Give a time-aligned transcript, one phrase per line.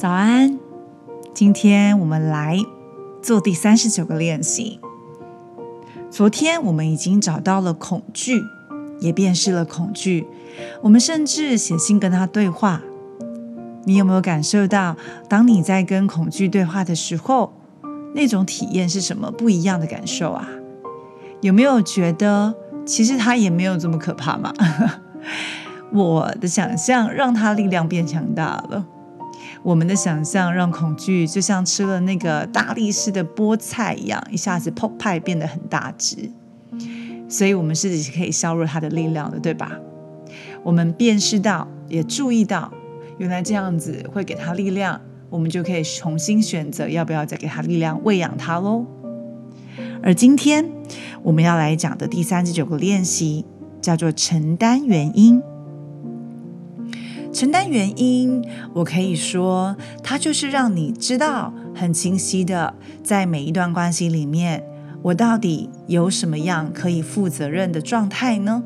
[0.00, 0.58] 早安，
[1.34, 2.56] 今天我们来
[3.22, 4.80] 做第三十九个练习。
[6.10, 8.42] 昨天我们已经找到了恐惧，
[9.00, 10.26] 也辨识了恐惧，
[10.80, 12.80] 我们甚至写信跟他对话。
[13.84, 14.96] 你有没有感受到，
[15.28, 17.52] 当你在跟恐惧对话的时候，
[18.14, 20.48] 那种体验是什么不一样的感受啊？
[21.42, 22.54] 有没有觉得
[22.86, 24.50] 其实它也没有这么可怕嘛？
[25.92, 28.86] 我的想象让它力量变强大了。
[29.62, 36.30] 我们的想象让恐惧就像吃了那个大力士的菠菜一样，一下子 pop 派变得很大只。
[37.28, 39.78] 所以，我们自己是可以削弱它的力量的，对吧？
[40.62, 42.72] 我们辨识到，也注意到，
[43.18, 48.84] 原来这样子会给它力量，我们就可以重新选择要不要再给它力量，喂养它喽。
[50.02, 50.64] 而今天
[51.22, 53.44] 我们要来讲的第三十九个练习，
[53.80, 55.42] 叫做承担原因。
[57.32, 58.44] 承担原因，
[58.74, 64.64] 我可以说，它就是让你知道很清晰的，在每一段关系里面，
[65.02, 68.64] 我到底有什么样可以负责任的状态呢？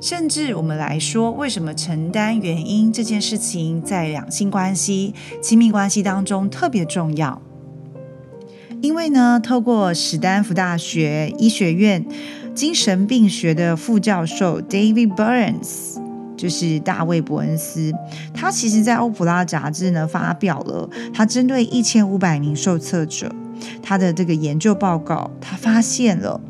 [0.00, 7.42] 甚至我们来说，为什么承担原因这件事情在两性关系、亲密关系当中特别重要？
[8.80, 12.06] 因为呢，透过史丹福大学医学院
[12.54, 16.05] 精神病学的副教授 David Burns。
[16.36, 17.92] 就是大卫·伯恩斯，
[18.34, 23.32] 他其实在《欧普拉》杂志呢发表了他针对一千五百名受测者
[23.82, 25.30] 他的这个研究报告。
[25.40, 26.40] 他发现了，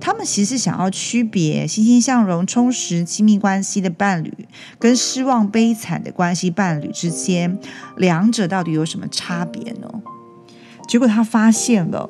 [0.00, 4.32] 他们其实想要区别欣欣向荣、充实亲密关系的伴侣
[4.78, 7.58] 跟失望悲惨的关系伴侣之间，
[7.96, 9.88] 两者到底有什么差别呢？
[10.88, 12.08] 结果他发现了。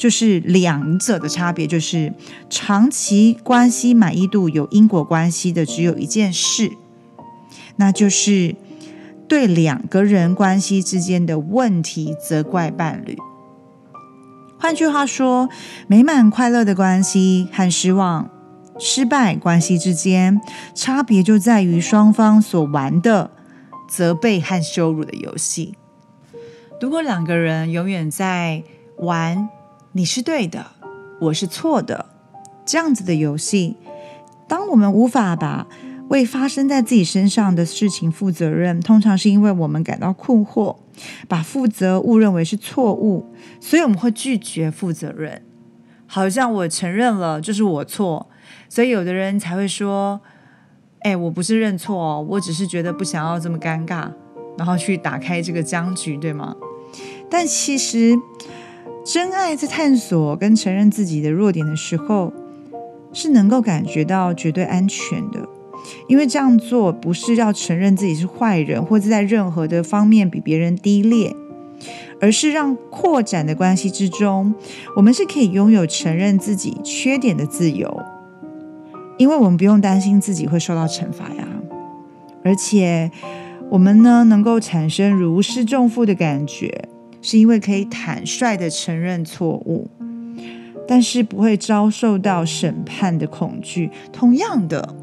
[0.00, 2.14] 就是两者的差别，就是
[2.48, 6.70] 长期关系满意度有因果关系的，只有一件事，
[7.76, 8.56] 那就是
[9.28, 13.18] 对两个人关系之间的问题责怪伴侣。
[14.58, 15.50] 换句话说，
[15.86, 18.30] 美满快乐的关系和失望
[18.78, 20.40] 失败关系之间，
[20.74, 23.30] 差别就在于双方所玩的
[23.86, 25.74] 责备和羞辱的游戏。
[26.80, 28.62] 如果两个人永远在
[28.96, 29.50] 玩。
[29.92, 30.66] 你是对的，
[31.20, 32.06] 我是错的，
[32.64, 33.76] 这样子的游戏，
[34.46, 35.66] 当我们无法把
[36.10, 40.76] 为发生在自己身上的事情负责任，通常是因为我们感到困惑，
[41.26, 45.42] 把负责误认为是错误，所以我们会拒绝负责任。
[46.06, 48.28] 好像我承认了就是我错，
[48.68, 50.20] 所以有的人才会说
[51.02, 54.08] ：“哎，我不是认错哦，我只是觉得不想要这么尴尬，
[54.56, 56.54] 然后去打开这个僵局，对吗？”
[57.28, 58.16] 但其实。
[59.04, 62.32] 真爱在探索跟承认自己的弱点的时候，
[63.12, 65.48] 是能够感觉到绝对安全的，
[66.06, 71.34] 因为这样做不是要承认自己是坏人，或者在任何的方面比别人低劣，
[72.20, 74.54] 而是让扩展的关系之中，
[74.94, 78.02] 我们是可以拥有承认自己缺点的自由，
[79.16, 81.48] 因为我们不用担心自己会受到惩罚呀，
[82.44, 83.10] 而且
[83.70, 86.89] 我们呢能够产生如释重负的感觉。
[87.22, 89.90] 是因为可以坦率的承认错误，
[90.86, 93.90] 但是不会遭受到审判的恐惧。
[94.12, 94.94] 同样的，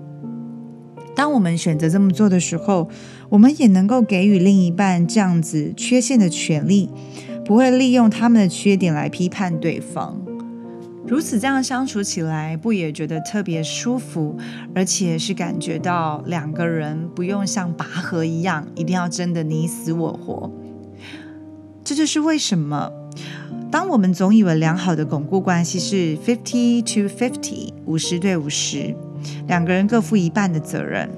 [1.16, 2.90] 当我们选择这么做的时候，
[3.30, 6.90] 我们也能够给予另一半这样子缺陷的权利，
[7.46, 10.22] 不会利用他们的缺点来批判对方。
[11.06, 14.36] 如此这样相处起来，不也觉得特别舒服？
[14.76, 20.52] 而且是感觉到两个人不用像拔河一样，一定要争得你死我活。
[21.88, 22.92] 这就是为什么，
[23.72, 28.94] 当我们总以为良好的巩固关系是 fifty to fifty 五十对五十，
[29.48, 31.10] 两个人各负一半的责任，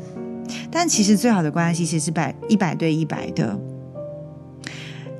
[0.69, 3.59] 但其实最好的关系其实是百一百对一百的。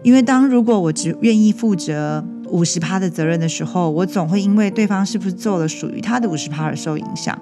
[0.03, 7.35] 因为当如果我只愿意负责五十趴的责任的时候，我总会因为对方是不是做了属于他的五十趴而受影响。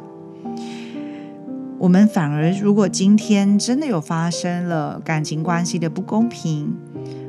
[1.78, 6.74] 我们反而如果今天真的有发生了感情关系的不公平。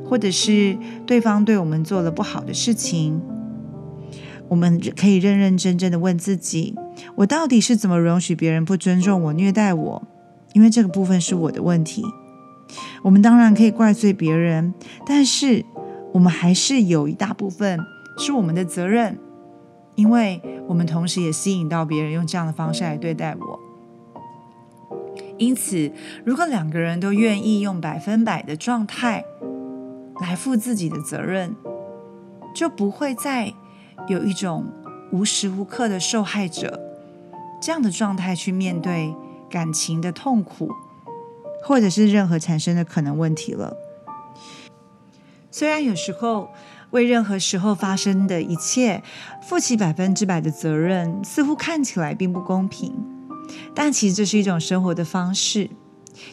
[0.09, 0.75] 或者是
[1.05, 3.21] 对方对我们做了不好的事情，
[4.47, 6.75] 我们可以认认真真的问自己：
[7.15, 10.07] 我到底是怎么容许别人不尊重我、虐待我？
[10.53, 12.03] 因为这个部分是我的问题。
[13.03, 14.73] 我们当然可以怪罪别人，
[15.05, 15.63] 但是
[16.11, 17.79] 我们还是有一大部分
[18.17, 19.17] 是我们的责任，
[19.93, 23.59] 因为我们同时也吸引到别人用这样的方式来对待我。
[25.37, 25.91] 因此，
[26.25, 29.23] 如果两个人都愿意用百分百的状态，
[30.21, 31.55] 来负自己的责任，
[32.53, 33.53] 就不会再
[34.07, 34.65] 有一种
[35.11, 36.79] 无时无刻的受害者
[37.61, 39.13] 这样的状态去面对
[39.49, 40.71] 感情的痛苦，
[41.63, 43.75] 或者是任何产生的可能问题了。
[45.51, 46.51] 虽然有时候
[46.91, 49.01] 为任何时候发生的一切
[49.41, 52.93] 负起百分之百的责任，似乎看起来并不公平，
[53.73, 55.69] 但其实这是一种生活的方式，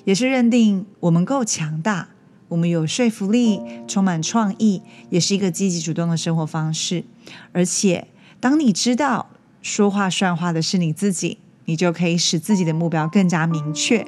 [0.04, 2.10] 也是认定我们够强大，
[2.48, 7.04] 我们有说服力，充满创意，也是一个积极主动的生活方式。
[7.52, 8.06] 而且，
[8.38, 9.26] 当你知道
[9.62, 14.06] 说话算话的是你自己，你就可以使自己的目标更加明确，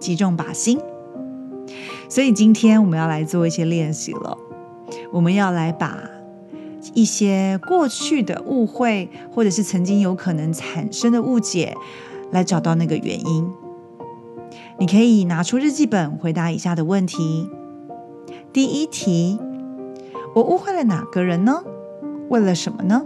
[0.00, 0.80] 击中靶心。
[2.08, 4.38] 所以今天我们要来做一些练习了。
[5.12, 5.98] 我们要来把
[6.94, 11.76] 一些过去的误会，或者是曾经有可能产生的误解，
[12.30, 13.50] 来找到那个原因。
[14.78, 17.48] 你可以拿出日记本回答以下的问题：
[18.54, 19.40] 第一题，
[20.32, 21.64] 我误会了哪个人呢？
[22.28, 23.04] 为了什么呢？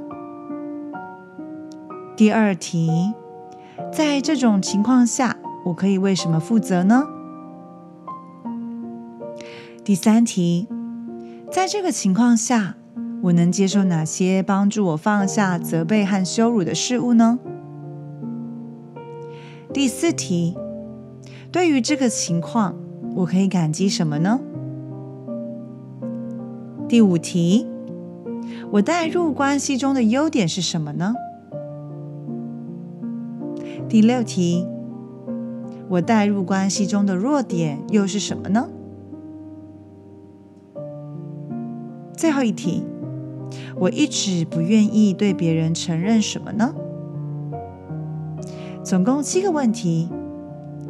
[2.15, 3.15] 第二题，
[3.91, 7.07] 在这种情况下，我可以为什么负责呢？
[9.83, 10.69] 第三题。
[11.51, 12.75] 在这个情况下，
[13.23, 17.39] 我能接受哪些帮助我放下责备和羞辱的事物呢？
[19.73, 20.59] 第四题，
[21.51, 22.75] 对于这个情况，
[23.17, 24.41] 我可以感激什么呢？
[26.89, 27.67] 第五题，
[28.71, 31.15] 我带入关系中的优点是什么呢？
[33.91, 34.67] 第六题，
[35.91, 38.71] 我带入关系中的弱点又是什么呢？
[42.17, 42.83] 最后一题，
[43.77, 46.75] 我一直不愿意对别人承认什么呢？
[48.83, 50.09] 总共七个问题，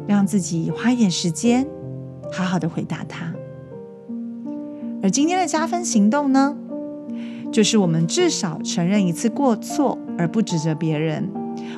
[0.07, 1.67] 让自己花一点时间，
[2.31, 3.33] 好好的回答它。
[5.01, 6.57] 而今天的加分行动呢，
[7.51, 11.29] 就是我们至少承认一次过错，而不指责别人。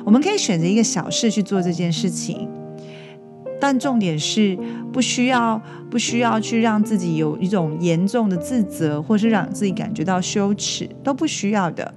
[0.04, 2.48] 我们可以选择一个小事去做这件事情。
[3.60, 4.58] 但重点是
[4.92, 11.94] 不需要不需要去让自己有一种严重的自责，或是让自己感觉到羞耻，都不需要的。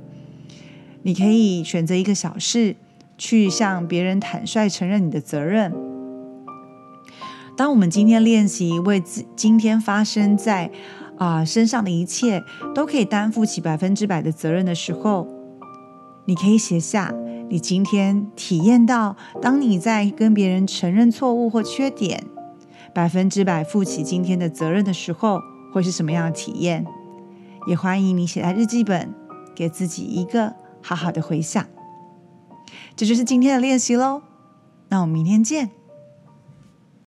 [1.01, 2.75] 你可以选择一个小事，
[3.17, 5.73] 去向别人坦率承认你的责任。
[7.57, 9.01] 当我们今天练习为
[9.35, 10.69] 今天发生在
[11.17, 15.27] 啊身上的一切，都可以担负起百分之百的责任的时候，
[16.25, 17.13] 你可以写下。
[17.47, 22.23] 你今天体验到，当你在跟别人承认错误或缺点，
[22.91, 25.39] 百分之百负起今天的责任的时候，
[25.71, 26.83] 会是什么样的体验？
[27.67, 29.13] 也欢迎你写在日记本，
[29.55, 31.63] 给自己一个好好的回想。
[32.95, 34.23] 这就是今天的练习喽，
[34.89, 35.69] 那我们明天见。